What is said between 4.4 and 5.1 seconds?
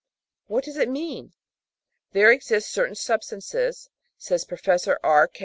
Professor